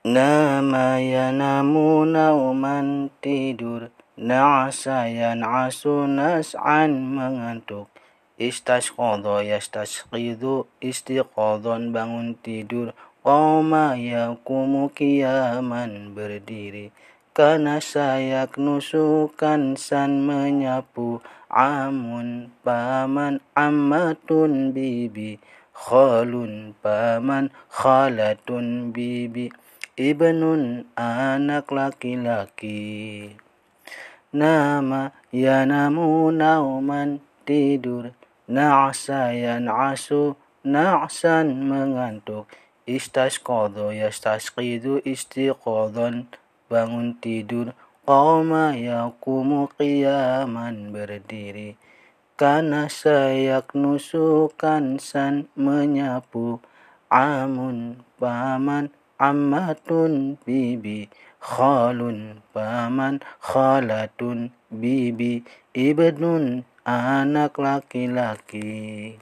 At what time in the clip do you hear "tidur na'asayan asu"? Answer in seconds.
3.20-6.08